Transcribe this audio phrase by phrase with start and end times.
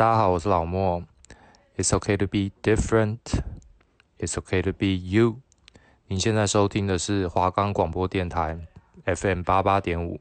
[0.00, 1.02] 大家好，我是老莫。
[1.76, 3.18] It's okay to be different.
[4.18, 5.42] It's okay to be you.
[6.06, 8.58] 您现在收听的是华冈广播电台
[9.04, 10.18] FM 八八点五。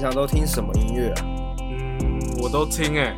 [0.00, 1.26] 平常都听什么音乐啊？
[1.60, 3.14] 嗯，我都听哎。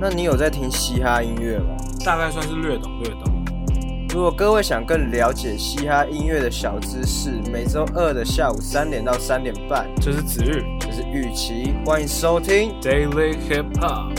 [0.00, 1.74] 那你有在听嘻哈音乐吗？
[2.04, 3.44] 大概算是略懂略懂。
[4.10, 14.16] 如果各位想更了解嘻哈音乐的小知识，每周二的下午三点到三点半，这是子玉，这是玉琪，欢迎收听 Daily Hip Hop。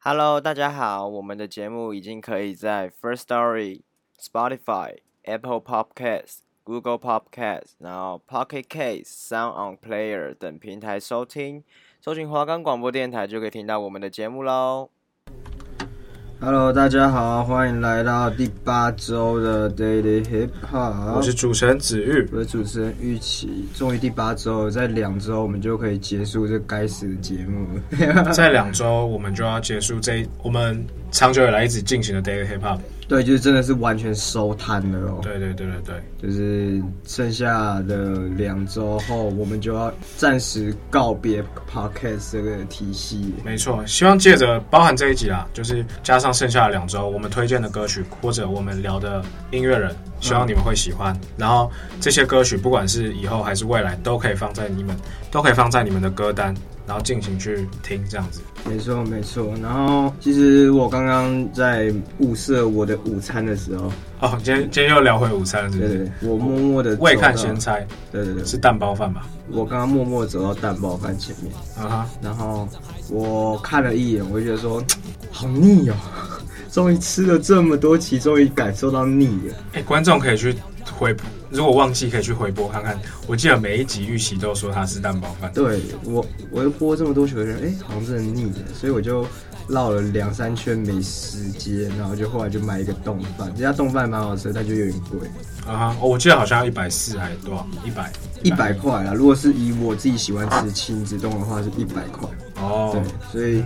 [0.00, 3.82] Hello，大家好，我们的节目已经可以在 First Story、
[4.20, 11.64] Spotify、Apple Podcasts、Google Podcasts，然后 Pocket Casts、Sound On Player 等平台收听。
[12.00, 14.88] 搜寻华冈广播电台就可以听到我们的节目喽。
[16.38, 21.16] Hello，大家好，欢迎来到第八周的 Daily Hip Hop。
[21.16, 23.66] 我是主持人子玉，我是主持人玉琪。
[23.74, 27.66] 终于第八周，在两周我们就可以结束这该死的节目。
[28.32, 32.78] 在两周我们就要结束这我们长久以来一直进行的 Daily Hip Hop。
[33.08, 35.20] 对，就是真的是完全收摊了哦。
[35.22, 35.76] 对对对对
[36.20, 43.32] 对，就是剩下的两周后，我们就要暂时告别 Podcast 这个体系。
[43.44, 51.14] 没错，希望借着包含这一集啦，就是加上剩下的两周，我们推荐的歌曲或者我们聊的音乐人，希望你们会喜欢。
[51.14, 54.96] 嗯、然后这些歌曲，不管是以后还是未来，都可以放在你们
[55.30, 56.54] 都可以放在你们的歌单。
[56.86, 59.52] 然后进行去听这样子，没错没错。
[59.60, 65.88] 然后其实我刚刚在物色我的午餐的时候，哦，今天今天又聊回午餐了是不是？
[65.88, 69.26] 对对，我默默的未看先猜，对对对，是蛋包饭吧？
[69.50, 72.68] 我刚刚默默走到蛋包饭前面，啊哈，然后
[73.10, 74.80] 我看了一眼，我就觉得说
[75.32, 75.94] 好腻哦，
[76.76, 79.54] 终于吃了这么多期，终于感受到腻了。
[79.72, 80.54] 哎，观众可以去
[80.84, 81.16] 回。
[81.48, 85.50] 如果忘记可以去回播看看，我记得每一集玉琪都说他是蛋包饭。
[85.54, 89.26] 对我，我又播这么多球的人，哎，好像真的腻了，所以我就
[89.68, 95.26] 绕了两三圈美食街，然后就后来就买一个冻饭，这家冻饭蛮好吃，但就有点贵。
[95.66, 97.66] 啊哈，我记得好像要一百四还是多少？
[97.86, 98.12] 一百
[98.42, 99.14] 一百块啊。
[99.14, 102.28] 如果是以我自己喜欢吃亲子冻的话，是一百块。
[102.60, 103.64] 哦，对，所以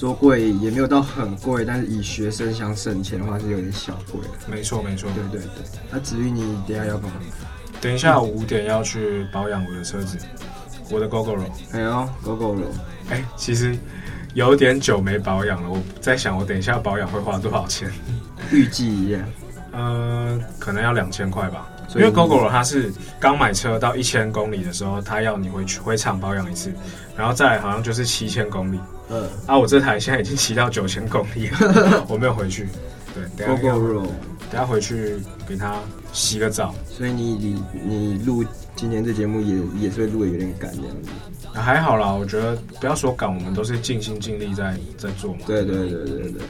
[0.00, 4.30] 说贵也没有到很贵，但是以学生想省钱的话是有点小贵了。
[4.50, 5.10] 没错，没错。
[5.14, 5.62] 对对对。
[5.90, 7.16] 那至于你等下要干嘛？
[7.82, 10.16] 等一下五点要去保养我的车子，
[10.90, 11.44] 我的 Gogoro。
[11.72, 12.64] 哎呦，Gogoro。
[13.10, 13.76] 哎，其实
[14.32, 17.92] 有点久没保养了，我在想我等一下保养会花多少钱？
[18.50, 19.22] 预计一样。
[19.72, 21.68] 呃，可能要两千块吧。
[21.94, 22.90] 因为 Gogoro 它是
[23.20, 26.72] 刚买车到一千公里的时候，它要你回去回厂保养一次，
[27.18, 28.80] 然后再来好像就是七千公里。
[29.10, 32.68] 嗯，啊，我这台现在已经骑到九千公里了， 我没有回去。
[33.12, 35.16] 对等下回去
[35.46, 35.80] 给它
[36.12, 36.74] 洗个澡。
[36.88, 38.44] 所以你你你录
[38.76, 41.10] 今天这节目也也是会录的有点赶这样子。
[41.54, 45.40] 啊，还好啦，我觉得不要说赶，我们都是尽心尽力在在做嘛。
[45.46, 46.42] 对对对对对。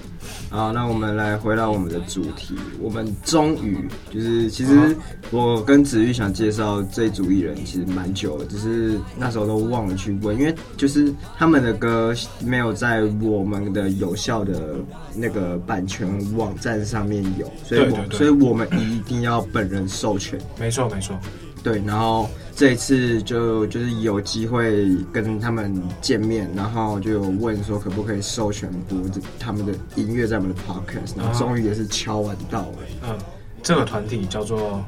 [0.50, 2.54] 好，那我们来回到我们的主题。
[2.80, 3.78] 我们终于
[4.12, 4.94] 就是，其实
[5.30, 14.74] 我跟子玉想介绍这组艺人，其实蛮久了，只是那时候都忘了去问，因为就是他们的歌没有在我们的有效的
[15.14, 20.38] 那个版权网站上面有，所以我，所以我们一定要本人授权。
[20.58, 21.18] 没错，没错。
[21.62, 32.74] 对，然后这一次就就是有机会跟他们见面，然后就有问说可不可以授权播这他们的音乐在我们的 podcast，然后终于也是敲完到了。
[33.02, 33.18] 嗯，
[33.62, 34.82] 这个团体叫做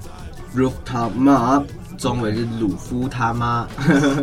[0.57, 1.65] Rooftop Mob，
[1.99, 3.69] 中文是鲁夫他妈。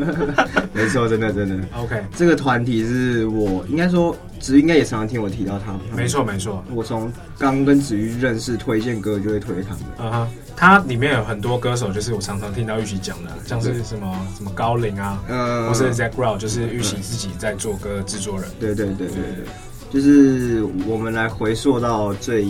[0.74, 1.68] 没错，真的真的。
[1.76, 5.81] OK，这个团体是我应该说子瑜应该也常常听我提到他们。
[5.96, 9.80] 没错没错，我从刚跟子瑜认识，推荐歌就会推他们。
[10.00, 10.28] 嗯哼。
[10.59, 18.50] 它里面有很多歌手，就是我常常听到玉玺讲的，像是什么什么高龄啊，嗯，或是 Zack Brown，就是玉玺自己在做歌的制作人。
[18.60, 19.45] 对对对对对，
[19.89, 22.45] 就是我们来回溯到最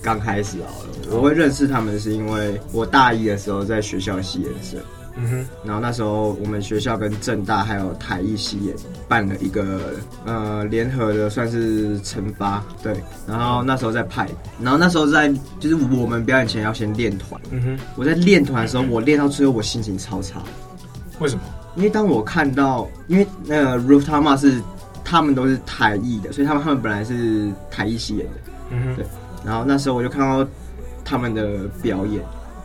[0.00, 4.76] 刚开始好了，我会认识他们是因为我大一的时候在学校系颜色。
[5.20, 8.74] 嗯哼，然后那时候我们学校跟正大还有台艺系也
[9.08, 9.80] 办了一个
[10.24, 12.94] 呃联合的算是惩罚，对，
[13.26, 14.28] 然后那时候在派，
[14.62, 15.28] 然后那时候在
[15.58, 20.40] 就是我们表演前要先练团，嗯哼，我在练团的时候，我练到最后我心情超差，
[21.18, 21.42] 为什么？
[21.74, 24.62] 因为当我看到，因为那个 Rooftop Mob 是
[25.04, 28.32] 他们都是台艺的，所以他们他们本来是台艺系演的，
[28.70, 29.06] 嗯哼，对，
[29.44, 30.48] 然后那时候我就看到。
[31.10, 32.22] 他们的表演，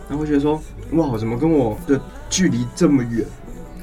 [0.09, 0.61] 然后会觉得说，
[0.91, 1.97] 哇，怎么跟我的
[2.33, 3.23] 距离这么远？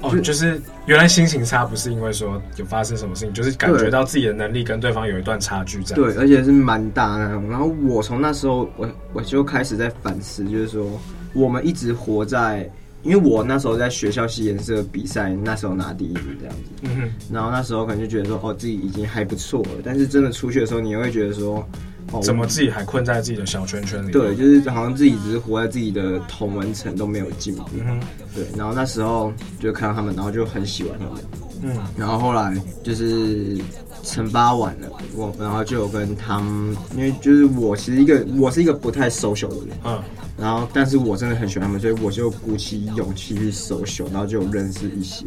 [0.03, 5.95] 哦，就是原来心情差不是因为说有发生什么事情，就是感觉到自己的能力跟对方有一段差距在。
[5.95, 7.49] 对，而且是蛮大那种。
[7.49, 10.85] 然后我从那时候，我我就开始在反思，就是说
[11.33, 12.69] 我们一直活在，
[13.03, 16.71] 因为我那时候在学校系颜色比赛，那时候拿第一名这样子。
[16.83, 17.11] 嗯哼。
[17.33, 19.71] 然后那时候可能就觉得说，哦，自己已经还不错了。
[19.85, 21.65] 但是真的出去的时候，你也会觉得说。
[22.13, 24.11] 哦、怎么自己还困在自己的小圈圈里？
[24.11, 27.65] 对，就是好像自己只是活在自己的同文层，都没有进步。
[27.75, 28.01] 嗯，
[28.35, 28.45] 对。
[28.57, 31.25] 然后那时候就看到他们，然后就很喜欢他们。
[31.63, 31.77] 嗯。
[31.97, 33.59] 然后后来就是
[34.03, 39.79] 成八完了，我然后就有跟他们，因为就是我其实一个我是一个不太 social 的人。
[39.85, 40.03] 嗯。
[40.37, 45.27] 然后，但是我真的很喜欢他们，所以我就鼓起勇气去 social，然后就有认识一些。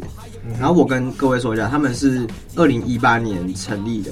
[0.58, 2.26] 然后我跟各位说一下，他们是
[2.56, 4.10] 二零一八年成立的。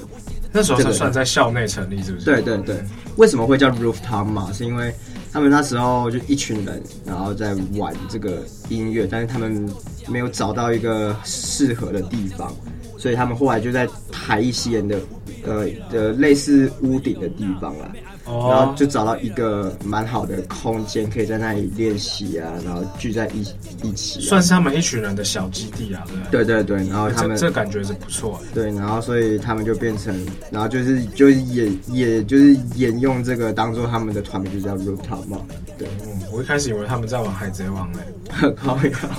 [0.53, 2.25] 那时候是算在校内成立，是不是？
[2.25, 2.77] 对对对。
[3.17, 4.51] 为什么会叫 Rooftop 嘛？
[4.53, 4.93] 是因为
[5.31, 9.67] 他们那时候就一群人，然后在玩这个音乐，但是他们
[10.07, 12.55] 没有找到一个适合的地方，
[12.97, 14.99] 所以他们后来就在台艺西人的
[15.43, 17.91] 呃的类似屋顶的地方啦。
[18.25, 18.49] Oh.
[18.49, 23.41] 然后就找到一个蛮好的空间，可以在那里练习啊，然后聚在一
[23.85, 26.05] 一起，算是他们一群人的小基地啊。
[26.31, 28.39] 对对对，然后他们这，这感觉是不错。
[28.53, 30.15] 对，然后所以他们就变成，
[30.49, 35.41] 然后就是就是也也就是沿用这个当做他们的团名，就叫 Rooftop 嘛。
[35.77, 39.09] 对，嗯，我一开始以为他们在玩海贼王嘞，靠一靠。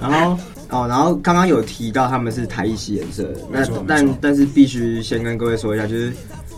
[0.00, 0.36] 然后
[0.70, 6.12] 哦，然后刚刚有提到他们是台艺系颜色，那但但是必须先跟各位说一下，就是。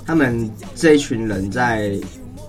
[0.07, 1.99] 他们这一群人在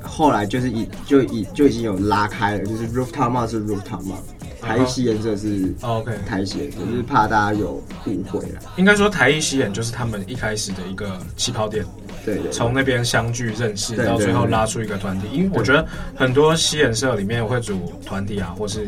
[0.03, 4.17] 后来就是已就已就已经有拉开了，就是 Rooftop 嘛是 Rooftop 嘛，
[4.61, 8.59] 台艺西颜色是 OK 台艺西颜色，就是怕大家有误会了。
[8.77, 11.83] 应该说台艺西颜就是他们一开始的一个起跑点，
[12.23, 15.27] 对，从那边相聚认识，然后最后拉出一个团体。
[15.31, 15.85] 因为我觉得
[16.15, 18.87] 很多西颜社里面会组团体啊，或是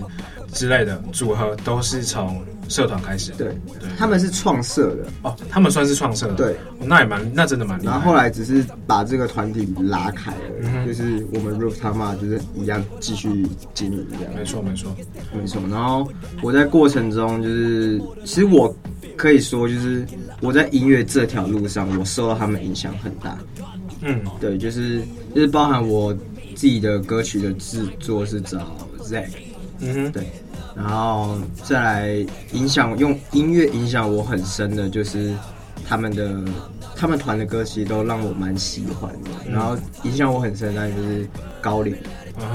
[0.51, 2.43] 之类的组合，都是从。
[2.69, 3.57] 社团开始，对，
[3.97, 7.93] 他们是创社的哦，他们算是创社的，对，哦、那也蛮，那真的蛮厉害。
[7.93, 14.35] 然后后来只是把这个团体拉开了，嗯、就是我们 Rooftop 嘛，就是一样继续经营这样。
[14.35, 14.93] 没错，没错，
[15.33, 15.61] 没错。
[15.69, 16.11] 然后
[16.41, 18.75] 我在过程中，就是其实我
[19.15, 20.05] 可以说，就是
[20.41, 23.37] 我在音乐这条路上，我受到他们影响很大。
[24.01, 25.01] 嗯，对，就是
[25.33, 26.13] 就是包含我
[26.53, 29.29] 自己的歌曲的制作是找 Zack，
[29.79, 30.27] 嗯哼，对。
[30.75, 35.33] 然后再来影响，用音乐影响我很深的，就是
[35.87, 36.39] 他们的
[36.95, 39.31] 他们团的歌其实都让我蛮喜欢的。
[39.49, 41.27] 然后影响我很深的，就是
[41.61, 41.95] 高岭，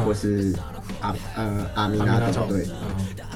[0.04, 0.54] 或是
[1.00, 2.64] 阿呃阿米纳团队，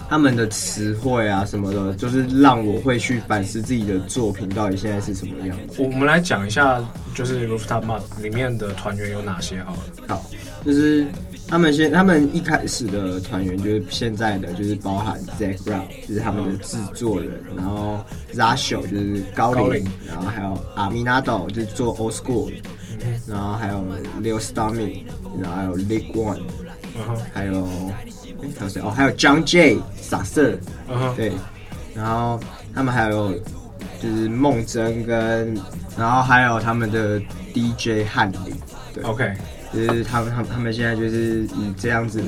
[0.08, 5.82] 他们的词汇啊什么的，就是让我会去反思自己的作品到底现在是什么样子。
[5.82, 6.80] 我们来讲一下，
[7.12, 9.78] 就是 Rooftop Mud 里面的团员有哪些好了。
[10.06, 10.24] 好，
[10.64, 11.04] 就是。
[11.48, 18.04] 他们先，他们一开始的团员就是现在的，就是包含 Zac Brown，就是他们的制作人，然后
[18.34, 22.52] Zasho 就是高林，然后还有 Aminado 就是做 Old School，
[23.28, 23.84] 然后还有
[24.20, 25.04] Leo Stami，
[25.40, 26.40] 然后还有 Lick One，
[27.32, 27.64] 还有
[28.43, 28.81] 哎还有谁？
[28.82, 29.78] 哦，还有 John J.
[30.00, 30.58] 傻色，
[31.16, 31.32] 对，
[31.94, 32.40] 然后
[32.75, 33.32] 他们还有
[34.02, 35.54] 就是梦真跟，
[35.96, 37.20] 然后还有他们的
[37.54, 38.54] DJ 翰林，
[38.93, 39.32] 对，OK。
[39.76, 42.25] 就是他们，他们他们现在就是以这样子的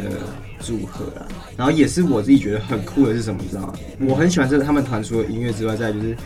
[0.60, 3.72] 组合啦，然后也是我自己觉得很酷的是什么，你知道吗？
[4.08, 6.16] 我很喜欢这个他们团除了音乐之外，再就是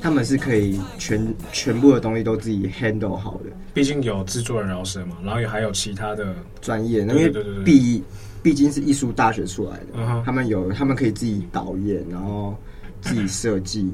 [0.00, 3.50] 他们是可以全全部的东西都自己 handle 好的。
[3.74, 7.28] 毕竟有制作人饶舌嘛，然后也还有其他的专业，因为
[7.64, 8.02] 毕
[8.42, 12.56] 毕竟是艺术大学出来的，嗯、他们有他们可以自己导演，然后
[13.00, 13.92] 自己设计，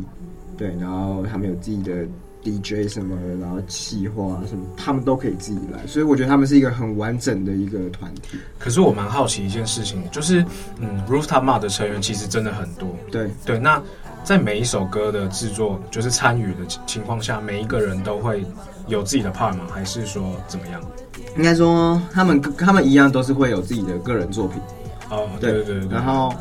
[0.57, 2.07] 对，然后他们有自己的。
[2.43, 8.39] DJ 什么的，然后企划什么，他们都可以自己来，所以我觉得他们是一个很完整的一个团体。
[8.59, 10.45] 可是我蛮好奇一件事情，就是
[10.79, 12.97] 嗯，Rooftop Mud 的成员其实真的很多。
[13.11, 13.83] 对对，那
[14.25, 18.45] 在每一首歌的制作，就是参与的情况下，每一个人都会
[18.87, 19.67] 有自己的 part 吗？
[19.71, 20.81] 还是说怎么样？
[21.37, 24.61] 应该说他们他们一样都是会有自己的个人作品。
[25.11, 26.33] 哦，对对对，对，对，然后。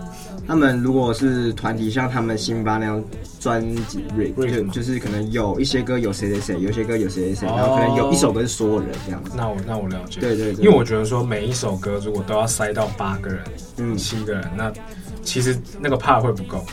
[0.50, 3.04] 他们如果是团体，像他们辛巴那样
[3.40, 9.34] 专辑，Rig 就就是可能有一些歌有谁谁谁，有些歌有谁谁谁，然后可能有一首歌是所有人这样子。
[9.38, 10.20] 那我那我了解。
[10.20, 10.66] 对对对。
[10.66, 13.44] 因为我觉得说每一首歌如果都要塞到八个人，
[13.78, 14.74] 嗯，七个人，那
[15.22, 16.66] 其实那个 part 会不够。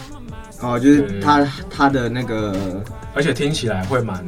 [0.62, 4.24] 哦，就是他他的那个，而且听起来会蛮。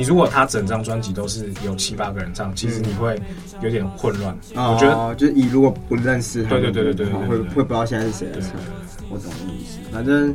[0.00, 3.20] 你如果他整张专辑都是有七八个人唱，其实你会
[3.60, 4.34] 有点混乱。
[4.54, 8.52] 我觉得就是你如果不认识他，对对对对对，会会不知道现在是谁在唱。
[9.10, 9.78] 我懂你意思。
[9.92, 10.34] 反正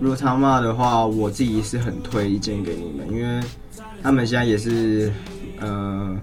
[0.00, 3.44] Rooftop 的话，我自己是很推荐给你们，因为
[4.00, 5.12] 他们现在也是
[5.58, 6.16] 呃，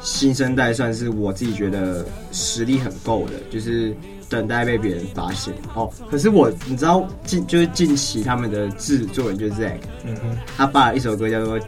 [0.00, 3.96] 新生代算是我自己觉得实力很够的，就是
[4.30, 5.90] 等待被别人发现哦。
[6.10, 11.58] 可是我你知道近就是近期他们的制作人就是 Zack，嗯哼，他发了一首歌叫做，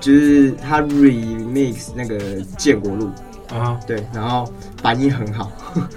[0.00, 3.10] 就是他 remix 那个建国路
[3.50, 5.52] 啊，对，然后反应很好。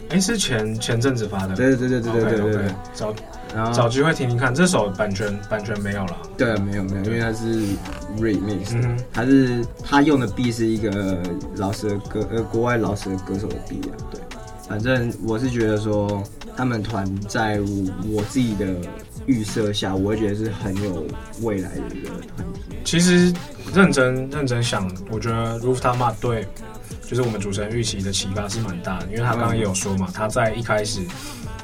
[0.10, 2.64] 哎、欸，是前前阵子发的，对对对对对对对对。
[2.94, 3.14] 找
[3.56, 6.18] 然后找机会听听看，这首版权版权没有了。
[6.38, 7.62] 对，没有没有，因为它是
[8.20, 11.18] remix，嗯，它是他用的 beat 是一个
[11.56, 13.96] 老师的歌呃国外老师的歌手的 beat 啊。
[14.12, 14.20] 对，
[14.68, 16.22] 反正我是觉得说
[16.56, 17.60] 他们团在
[18.12, 18.76] 我自己的
[19.26, 21.06] 预设下，我会觉得是很有
[21.42, 22.62] 未来的一个团体。
[22.84, 23.34] 其实
[23.74, 26.48] 认真认真想，我觉得 Rooftop Mart 对，
[27.06, 31.02] 就是我们主持人预期的启发是蛮大的，因为他刚刚也有说嘛，他在一开始。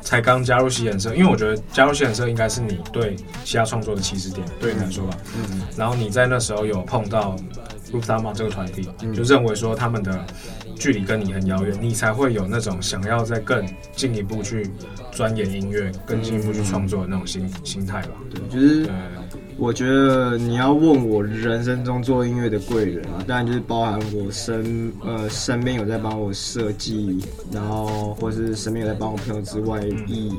[0.01, 5.17] 才刚加入嘻研社，因为我觉得加入嘻研社应该是你对其他创作的起始点，对你来说吧。
[5.37, 5.61] 嗯。
[5.77, 7.37] 然后你在那时候有碰到
[7.89, 10.25] Rooftop Mart 这个团体，嗯，就认为说他们的
[10.75, 13.65] 距离跟你很遥远，你才会有那种想要再更
[13.95, 14.69] 进一步去
[15.11, 18.15] 钻研音乐、更进一步去创作的那种心心态吧。
[18.29, 18.85] 对，就是。
[18.85, 18.93] 对
[19.55, 30.35] 我觉得你要问我人生中做音乐的贵人啊，当然就是包含我身呃身边有在帮我设计，然后或是身边有在帮我朋友之外，以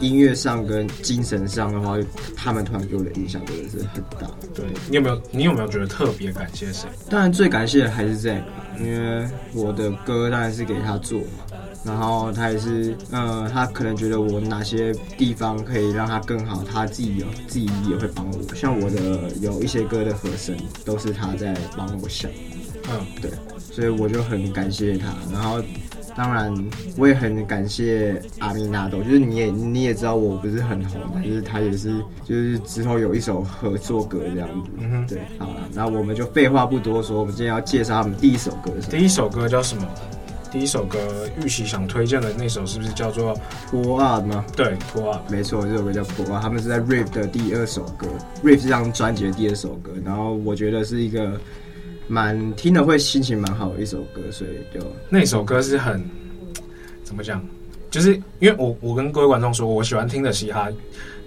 [0.00, 1.96] 音乐上跟精神上的话，
[2.34, 4.28] 他们突然给我的影响真的是很大。
[4.52, 6.88] 对，你有没有你有没有觉得特别感谢谁？
[7.08, 8.42] 当然最感谢的还是 Zack，
[8.78, 11.44] 因为我的歌当然是给他做嘛。
[11.84, 18.54] 然后他也是，呃，他可能觉得我哪些地方可以让他更好，他自己有自己也会帮我。
[18.56, 22.28] 像我的有一些歌的和声都是他在帮我想，
[22.90, 23.30] 嗯，对，
[23.76, 25.08] 所以我就很感谢他。
[25.30, 25.62] 然后
[26.16, 26.50] 当然
[26.96, 38.98] 我也很感谢阿米纳豆，就是你也你也知道我不是很红，但是他也是就是之后有一首合作歌这样子，嗯哼，对，好了，那我们就废话不多说，我们今天要介绍他们第一首歌是什么？
[38.98, 39.86] 第一首歌叫什么？
[40.50, 40.98] 第一首歌
[41.44, 43.34] 玉玺想推荐的那首是不是叫做
[43.70, 44.42] 《Pull Up》吗？
[44.56, 48.06] 对，《Pull Up》没错，这首歌叫《Pull Up》，他们是在 RIP 的第二首歌，
[48.46, 51.38] 《RIP》是这张专辑的第二首歌，然后我觉得是一个
[52.08, 56.02] 蛮听了会心情蛮好的一首歌，所以就那首歌是很
[57.04, 57.44] 怎么讲？
[57.90, 60.68] 就是因为我我跟各位观众说，我喜欢听的嘻哈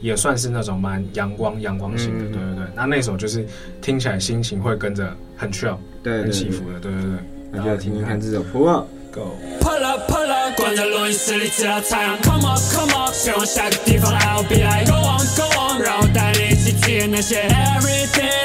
[0.02, 2.66] 也算是那种蛮阳光阳光型的，嗯，对对对。
[2.76, 3.46] 那那首就是
[3.82, 7.12] 听起来心情会跟着很 chill，对，很起伏的，对对对。
[7.52, 8.86] 那就听听看这首《Pull Up》。
[9.12, 9.36] Go.
[9.60, 12.16] Pull up, pull up，关在录音室里直到太阳。
[12.22, 18.39] Come on, come on，前往下个地方，I'll be like Go on, go on，让我带你一起体验那些 Everything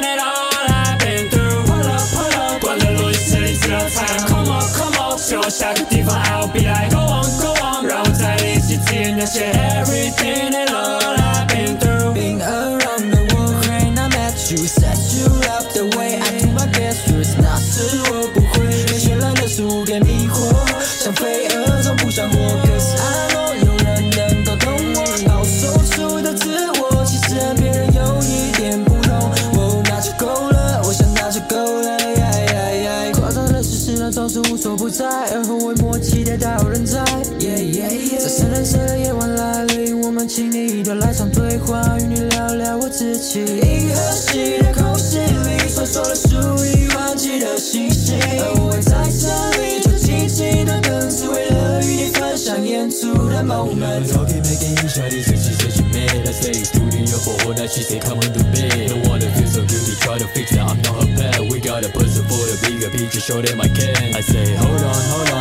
[53.82, 56.28] I'm talking, making each shot is she said she mad.
[56.28, 58.90] I say studio for all that she say come on the bed.
[58.90, 60.60] No wanna feel so guilty, try to fix it.
[60.60, 61.40] I'm not her bad.
[61.50, 64.14] We got a puzzle for the bigger picture, show them I can.
[64.14, 65.33] I say hold on, hold on.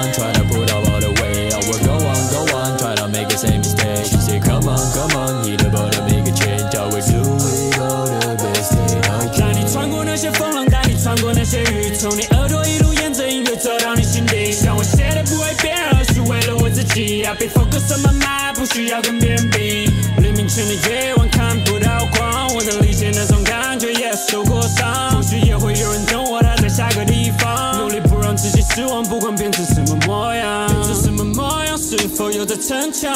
[18.73, 19.87] 需要跟别人比。
[20.17, 25.11] 黎明前的夜晚看不到光，我能理解那种感觉，也受过伤。
[25.11, 27.77] 或许也会有人等我，他在下个地方。
[27.77, 30.67] 努力不让自己失望，不管变成什么模样。
[30.67, 33.13] 变成什么模样，是否有在逞强？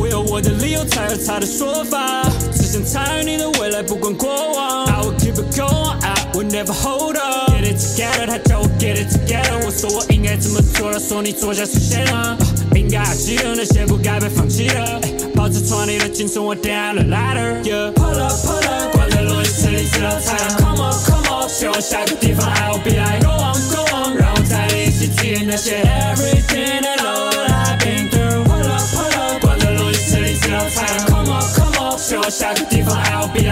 [0.00, 2.24] 我有我的理由，才有他的说法。
[2.50, 4.86] 只想参与你的未来，不管过往。
[4.86, 7.52] I will keep it going, I will never hold up。
[7.52, 8.40] Get it together，
[8.84, 9.64] get it together。
[9.64, 12.36] 我说我应该怎么做，他说你坐下实现了。
[12.74, 15.00] 应该还记得那些不该被放弃的。
[15.34, 17.62] 保持创立的精神，我 down the ladder。
[17.62, 20.58] Yeah, pull up, pull up，关在录音室里直到太阳。
[20.58, 28.44] Come on, come on，前往下个地方，I'll be I go on, go on，让我带你一起体验那些 everything and all I've been through。
[28.44, 31.06] Pull up, pull up，关在录音室里直到太阳。
[31.06, 33.43] Come on, come on，前往下个地方，I'll be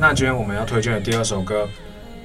[0.00, 1.68] 那今天我们要推荐的第二首歌，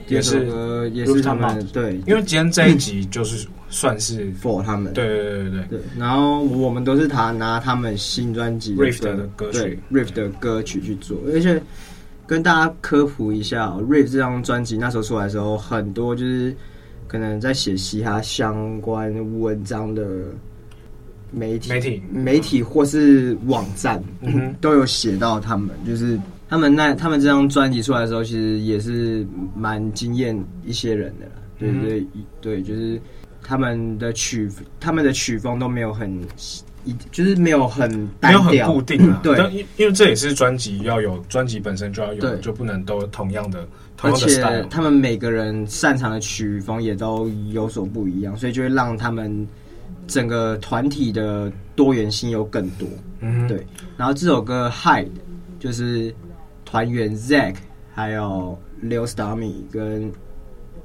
[0.07, 5.79] 也是也是他们对，因为今天这一集就是算是 for 他们，对对对对对。
[5.97, 11.61] 然后我们都是他拿他们新专辑 Rift 的歌曲，Rift 的歌曲去做，而且
[12.25, 16.55] 跟大家科普一下，Rift 这张专辑那时候出来的时候，很多就是
[17.07, 20.03] 可能在写嘻哈相关文章的。
[21.31, 26.17] 媒体、媒体、媒体或是网站，嗯哼，都有写到他们，就是
[26.47, 29.25] 他们那他们这张专辑出来的时候，其实也是
[29.55, 31.25] 蛮惊艳一些人的，
[31.59, 32.05] 对对
[32.41, 32.99] 对，就是
[33.41, 34.49] 他们的曲，
[34.79, 36.19] 他们的曲风都没有很
[36.83, 49.47] 一，就是没有很没有很固定啊，对，因因为这也是专辑要有专辑本身就要有，对，就不能都同样的，同样的 style，而且他们每个人擅长的曲风也都有所不一样，所以就会让他们。
[50.07, 52.87] 整个团体的多元性又更多，
[53.21, 53.65] 嗯，对。
[53.97, 55.05] 然后这首歌《Hide》
[55.59, 56.13] 就是
[56.65, 57.55] 团员 Zack
[57.93, 60.11] 还有 Leo Starmy 跟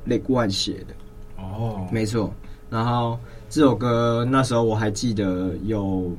[0.07, 0.95] Lick One 写的，
[1.39, 2.33] 哦，没错。
[2.69, 3.19] 然后
[3.49, 6.13] 这首歌那时候我还记得有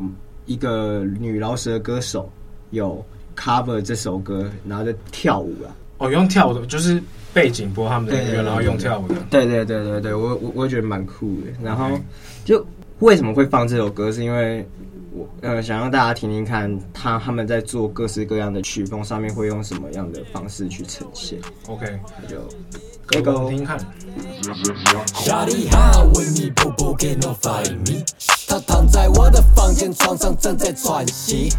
[0.46, 2.30] 一个女饶舌歌手
[2.72, 3.04] 有
[3.38, 5.72] cover 这首歌，然后在跳舞啊。
[6.00, 7.02] 哦，用跳舞的，就是
[7.34, 9.16] 背景播他们的音乐，然后用跳舞的。
[9.30, 11.52] 对对对对对，我我我觉得蛮酷的。
[11.64, 11.90] 然后
[12.44, 12.66] 就。
[13.02, 14.12] 为什么会放这首歌？
[14.12, 14.64] 是因为
[15.12, 21.40] 我呃想让大家听听看他他们在做各式各样的曲风上面会用什么样的方式去呈现。
[21.68, 22.38] OK，那就
[23.10, 23.80] 给我听听看。
[28.48, 31.50] 他躺在我的房间床上正在喘息。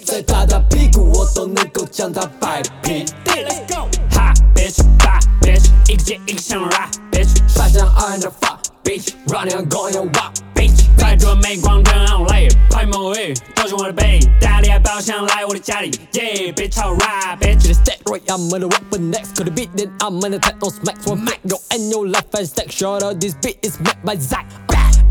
[0.00, 3.04] 在他的屁股我都能够将他摆平。
[3.26, 16.52] Let's go，哈，bitch，大 bitch，一个接一个像 rap bitch，大象 on the fuck bitch，running and going on walk bitch，摆脱镁光灯 on layer，拍魔芋都是我的背，大厉害包厢来我的家里，yeah
[16.54, 17.62] bitch all right bitch。
[17.62, 21.60] The steroid I'm gonna rap next，可的 beat then I'm gonna take those max one mac go
[21.70, 24.46] and your life and stack shorter this beat is made by Zack。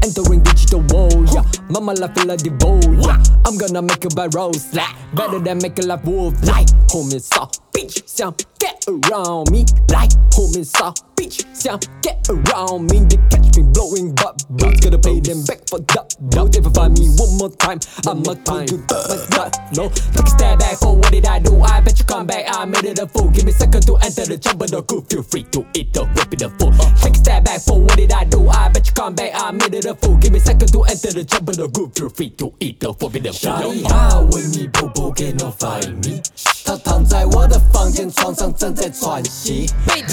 [0.03, 1.43] Entering digital world, yeah.
[1.69, 3.21] Mama life feel like the bowl, yeah.
[3.45, 5.09] I'm gonna make it by rose, like ah.
[5.13, 10.10] better than make it like wolf, like homie soft bitch, some get around me, like
[10.32, 13.00] homie soft bitch, some get around me.
[13.00, 16.14] They catch me blowing bubbles, gotta pay them back for that.
[16.30, 17.80] Don't ever find me one more time.
[18.06, 19.88] I'm a time to my gut, no.
[19.88, 21.60] Take a step back, oh what did I do?
[21.60, 22.44] I bet you come back.
[22.48, 23.28] I made it a fool.
[23.30, 25.92] Give me a second to enter the jump, but the good feel free to eat
[25.92, 26.72] the whip it a fool.
[27.00, 28.48] Take a step back, oh what did I do?
[28.48, 29.32] I bet you come back.
[29.34, 30.16] I made it a fool.
[30.18, 32.80] Give me a second to enter the jump, but the good feel free to eat
[32.80, 33.50] the forbidden food.
[33.50, 36.22] Shawty, how when me boo boo cannot find me.
[36.66, 39.67] 他躺在我的房间床上 正在喘息。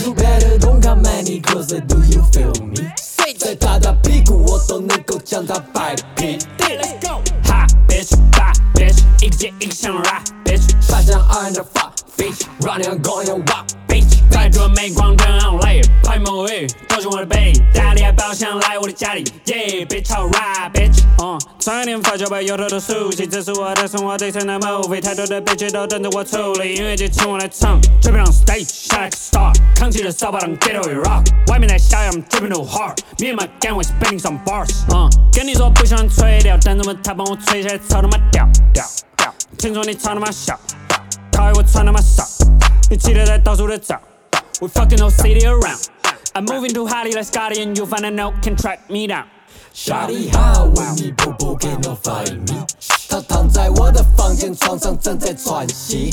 [0.04, 2.90] You better don't come any closer, do you feel me？
[3.38, 6.38] 在他的屁股我都能够将他摆平。
[6.58, 13.66] Let's go, hot bitch, bad bitch，一个接一个像 rap bitch，大象 on the fuck bitch，running and going on walk
[13.86, 14.18] bitch。
[14.32, 16.37] 摆脱镁光灯 on layer，拍魔芋
[16.88, 21.02] 都是我的背，大厉害包厢来我的家里，yeah bitch all right bitch。
[21.22, 33.82] 嗯，三年发酒吧有头的熟悉，这是我的生活对称的 movie，太多的悲剧都等着我处理，音乐节请我来唱，Drip on stage，shine like a star，扛起了扫把让 ghetto rock，外面在下雨，I'm dripping too hard，me and my gang we
[33.82, 34.70] spinning some bars。
[34.94, 38.84] 嗯，跟你说不喜欢吹掉，但怎么他帮我吹起来超他妈屌屌
[39.16, 40.58] 屌，听说你超他妈小，
[41.32, 42.24] 讨厌我穿他妈少，
[42.90, 44.00] 你记得在到处的找。
[44.60, 45.78] We fucking no city around.
[46.35, 49.25] I'm moving too highly like Scotty and you find a note can track me down.
[49.73, 52.65] Shawty how with me, boo boo cannot find me.
[53.09, 56.11] 他躺在我的房间床上正在喘息。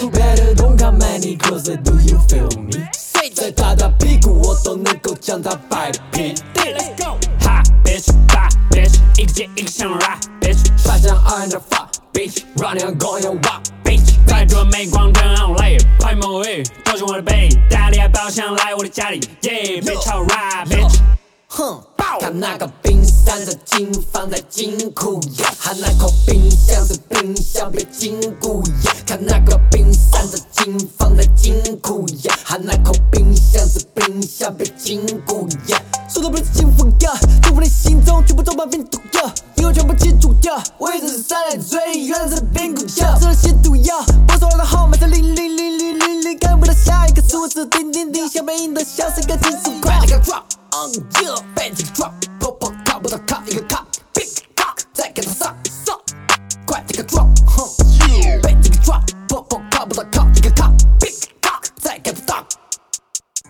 [0.00, 2.88] You better don't come any closer, do you feel me？
[3.34, 6.34] 在他的屁股我都能够将他摆平。
[6.54, 7.18] Let's go.
[7.40, 10.68] Hot bitch, bad bitch，一个接一个像 rap bitch。
[10.86, 13.62] 大象 on the fuck bitch，running on going on walk
[14.27, 14.57] 开着。
[14.65, 21.16] 镁光灯 on layer，拍魔芋都是我的背，大厉害包厢来我的家里，Yeah，别吵，Rap，Bitch。
[21.47, 21.83] 哼。
[22.19, 25.19] 他那个冰山的金放在金库，
[25.59, 28.63] 他那口冰箱是冰箱被禁锢。
[29.05, 32.05] 他那个冰山的金放在金库，
[32.43, 35.47] 他那口冰箱是冰箱被禁锢。
[36.09, 40.61] 说的不是幸福呀，祝福你心中全部都把病毒呀，以后全部清除掉。
[40.79, 43.99] 我一直是山来追，原来是冰库呀，这是吸毒药。
[43.99, 49.99] 我手上的号码是零零零零零零，看不到下一个数字，叮叮叮，像被印的像是个金属块。
[50.77, 55.99] On you, bench drop，泡泡卡不到卡一个卡，big cock 再给他上上，
[56.67, 57.67] 快 take a drop，哼
[58.43, 62.45] ，bench drop，泡泡卡不到卡一个卡，big cock 再给他上，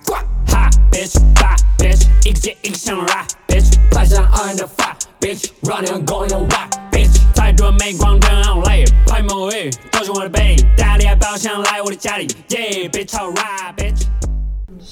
[0.06, 7.20] 快，hot bitch bad bitch，一个接一个像 rap bitch，大象 on the fire bitch，running on going on wild bitch。
[7.36, 14.08] 太多镁光灯 on light，拍某日都是我的背，大礼包厢来我的家里，Yeah，bitch alright bitch。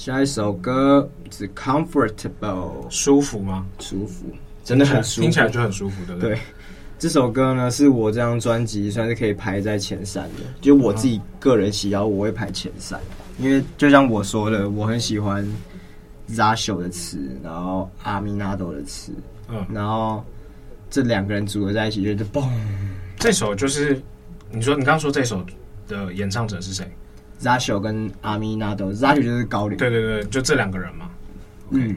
[0.06, 3.66] 下一首歌是 Comfortable，舒服吗？
[3.80, 4.24] 舒服，
[4.62, 6.30] 真的很舒服，听起来就很舒服，对不对？
[6.30, 6.40] 对，
[6.96, 13.00] 这首歌呢是我这张专辑算是可以排在前三的，就我自己个人喜好，我会排前三，
[13.40, 15.44] 因为就像我说的，我很喜欢
[16.30, 19.10] Zasho 的词，然后 Aminato 的词，
[19.48, 20.24] 嗯，然后
[20.88, 22.48] 这两个人组合在一起就是嘣。
[23.18, 24.00] 这首就是
[24.52, 25.44] 你说你刚刚说这首
[25.88, 26.88] 的演唱者是谁
[27.40, 29.76] ？Zasho 跟 Aminato，Zasho 就是高岭。
[29.78, 31.10] 对对对，就这两个人嘛。
[31.70, 31.96] 嗯，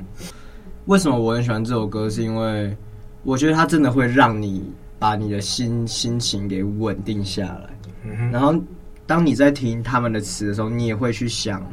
[0.85, 2.09] 为什么我很喜欢这首歌？
[2.09, 2.75] 是因为
[3.23, 4.63] 我觉得它真的会让你
[4.97, 7.69] 把你的心心情给稳定下来。
[8.03, 8.31] 嗯。
[8.31, 8.53] 然后
[9.05, 11.65] 当你在听他们的词的时候，你也会去想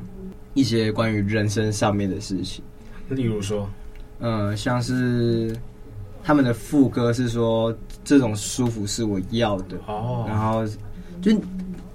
[0.54, 2.62] 一些关于人生上面的事情。
[3.08, 3.68] 例如说，
[4.20, 5.56] 嗯，像是
[6.22, 10.24] 他们的副歌是说：“这种舒服是我要的。”哦。
[10.28, 10.64] 然后
[11.20, 11.32] 就。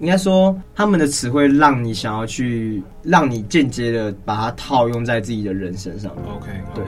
[0.01, 6.25] 应该说，他们的词汇让你想要去，让你间接的把它套用在自己的人身上面。
[6.25, 6.83] OK，对。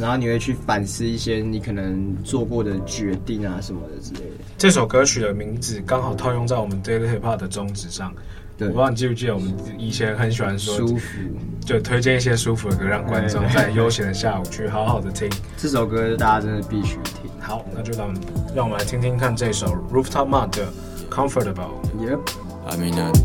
[0.00, 4.44] 然后你会去反思一些你可能做过的决定啊什么的之类的。
[4.56, 8.10] 这首歌曲的名字刚好套用在我们 Daily Hip Hop 的宗旨上。
[8.56, 11.18] 对，我不知道你记不记得，我们以前很喜欢说舒服，
[11.66, 15.28] 就推荐一些舒服的歌，让观众在悠闲的下午去好好的听。
[15.58, 17.30] 这首歌大家真的必须听。
[17.40, 18.14] 好，那就让
[18.56, 20.72] 让我们来听听看这首 Rooftop Mud 的
[21.10, 21.82] Comfortable。
[21.98, 22.53] Yep。
[22.66, 23.16] Aminat.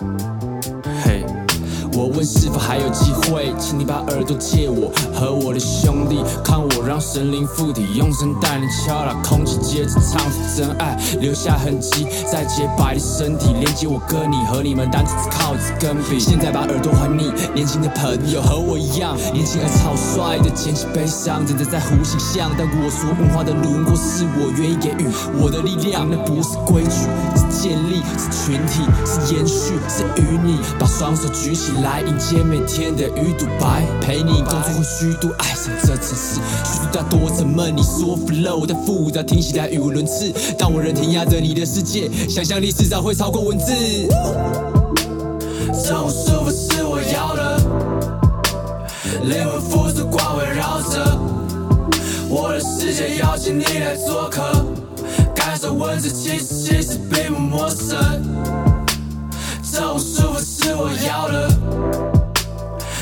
[0.00, 0.37] Uh,
[1.98, 16.20] 我问是否还有机会，请你把耳朵借我和我的兄弟，看我让神灵附体，用声带你敲打空气，接着唱出真爱，留下痕迹在洁白的身体，连接我跟你和你们单纯只靠着根比。
[16.20, 22.48] 现在把耳朵还你，年轻的朋友和我一样，年轻而草率的捡起悲伤，真的在乎形象。
[22.56, 25.10] 但我所梦化的轮廓是我愿意给予
[25.42, 31.87] 我的力量，那不是规矩，是建立，是群体，是延续，是与你把双手举起来。
[31.88, 36.34] 来迎接每天的鱼肚白，陪你共度虚度，爱上这城市。
[36.62, 40.30] 叙述它多沉闷，你说 flow 太复杂，听起来语无伦次。
[40.58, 43.72] 但我仍填鸭着你的世界，想象力迟早会超过文字。
[45.82, 47.58] 这种舒服是我要的，
[49.24, 51.18] 灵魂附着光围绕着
[52.28, 54.42] 我的世界，邀请你来做客，
[55.34, 58.67] 感受文字其实其实并不陌生。
[59.78, 61.48] 这种舒服是我要的，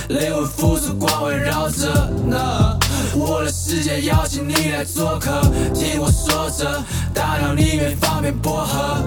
[0.09, 2.79] 灵魂附着光围绕着那。
[3.15, 5.41] 我的世界邀请你来做客，
[5.73, 6.85] 听我说着，
[7.15, 9.03] 大脑里面方便薄荷。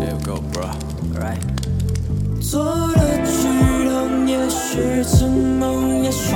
[0.00, 0.66] There go, bro.
[1.14, 1.38] Right.
[2.42, 6.34] 做的举动也许成梦，也许。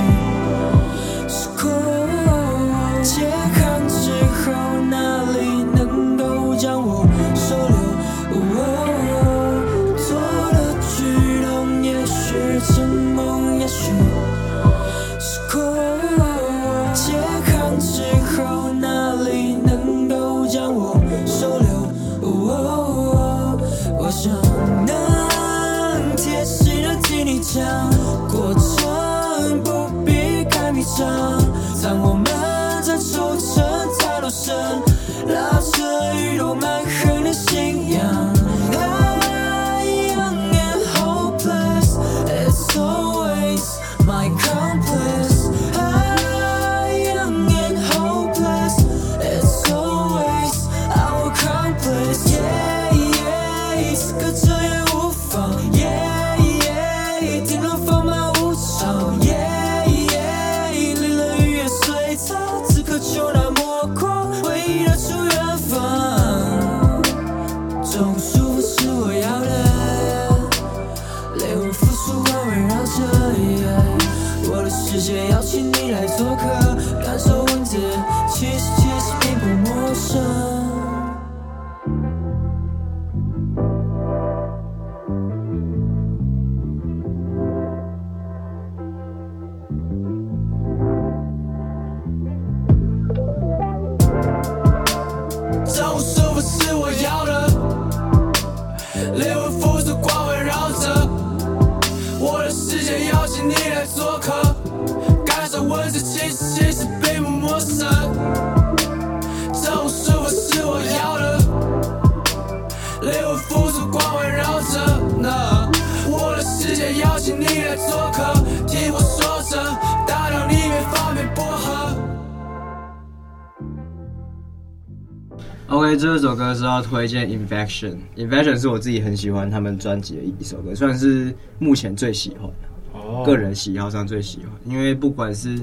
[126.15, 127.97] 这首歌是要推荐 Infection。
[128.15, 132.97] Infection 是我自己很喜欢他们专辑的一首歌，算是目前最喜欢的。
[132.97, 133.21] 哦。
[133.25, 135.59] 个人喜好上最喜欢，因为不管是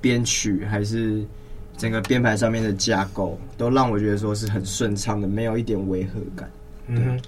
[0.00, 1.26] 编曲还是
[1.76, 6.48] 整个编排上面的架构，都让我觉得说是很顺畅的，没有一点违和感。
[6.86, 7.20] 嗯。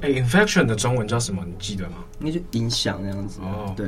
[0.00, 1.44] 哎，Infection 的中文叫什么？
[1.46, 1.98] 你记得吗？
[2.18, 3.38] 那就影响那样子。
[3.42, 3.72] 哦。
[3.76, 3.86] 对。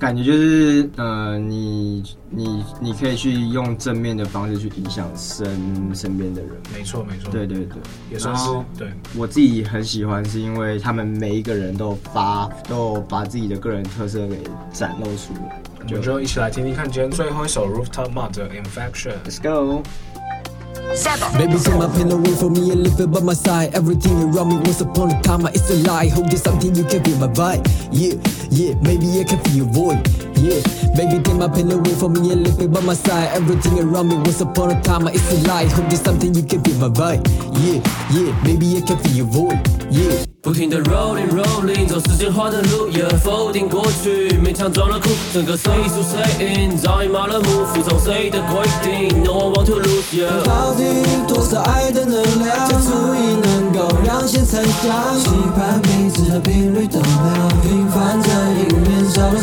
[0.00, 6.50] 感觉就是，呃，你你你可以去用正面的方式去影响身身边的人。
[6.74, 7.30] 没错，没错。
[7.30, 7.76] 对对对，
[8.10, 8.88] 也算是对。
[9.14, 14.38] 我自己很喜欢，是因为他们每一个人都发都把自己的个人特色给
[14.72, 15.62] 展露出来。
[15.86, 19.12] 我们就一起来听听看今天最后一首 Rooftop Mud 的 Infection。
[19.26, 19.82] Let's go。
[20.90, 23.74] Baby, take my pen away from me and leave it by my side.
[23.74, 26.08] Everything around me once upon a time, it's a lie.
[26.08, 27.62] Hope there's something you can feel my vibe.
[27.92, 28.18] Yeah,
[28.50, 30.06] yeah, maybe I can feel your void.
[30.36, 30.60] Yeah,
[30.96, 33.28] baby, take my pen away from me and leave it by my side.
[33.36, 35.66] Everything around me once upon a time, it's a lie.
[35.66, 37.24] Hope there's something you can feel my vibe.
[37.62, 39.60] Yeah, yeah, maybe I can feel your void.
[39.90, 40.29] Yeah.
[40.42, 50.26] 不停的 rolling rolling，走时间画的路，也否定过去，勉强装了酷，整个谁输谁赢，早已麻了木，服从谁的规定，No one want to lose you。
[50.44, 50.82] 到底
[51.28, 55.14] 多少爱的能量，才足以能够让线参加？
[55.18, 59.38] 期盼彼此的频率等量，平凡正义面少了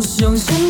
[0.00, 0.63] 惆怅。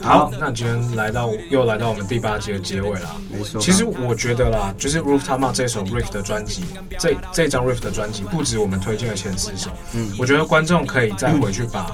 [0.00, 3.16] 好，那今天来到又来到我们第八集的结尾了。
[3.30, 6.64] 没错，其实我觉得啦，就是 Rooftop Mud 这首 Riff 的专辑，
[6.98, 11.90] 这这张 Riff 的专辑不止我们推荐的前四首，嗯，我觉得观众可以再回去把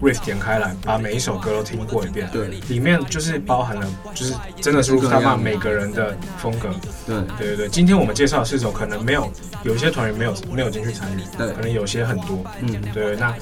[0.00, 2.28] Riff 点开来，把每一首歌都听过一遍。
[2.32, 6.70] 对，里面就是包含了，就是真的是 Rooftop Mud 每个人的风格。
[7.06, 7.68] 对，对对对。
[7.68, 9.30] 今天我们介绍的四首，可能没有
[9.64, 12.38] 有一些团员没有没有进去参与，对，可能有些很多。
[12.60, 13.16] 嗯，对。
[13.16, 13.34] 那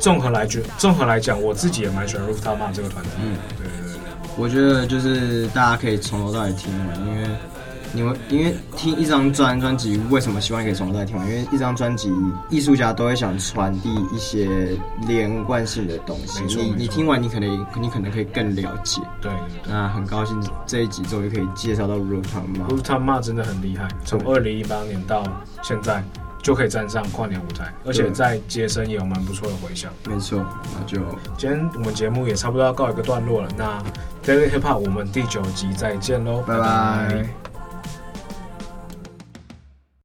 [0.00, 3.10] 综合来讲，综合来讲，我自己也蛮喜欢 Rooftop Mud 这个团体。
[3.22, 4.30] 嗯，对对对。
[4.36, 7.28] 我觉得就是大家可以从头到尾听完，因为
[7.92, 11.28] 你们因为听一张专专辑，为什么希望可以从头到尾听完？
[11.28, 12.10] 因为一张专辑，
[12.48, 14.48] 艺术家都会想传递一些
[15.06, 16.42] 连贯性的东西。
[16.44, 19.02] 你你听完，你可能你可能可以更了解。
[19.20, 19.30] 对，
[19.68, 22.68] 那很高兴这一集终于可以介绍到 Rooftop Mud。
[22.68, 25.22] Rooftop Mud 真的很厉害，从二零一八年到
[25.62, 26.02] 现在。
[26.42, 29.92] 就可以站上跨年舞台，而且在街声也有蛮不错的回响。
[30.08, 30.98] 没错，那就
[31.36, 33.48] 今天我们节目也差不多要告一个段落了。
[33.56, 33.82] 那
[34.24, 36.64] Daily Hip Hop 我们第九集再见喽，拜拜。
[37.08, 37.39] 拜拜。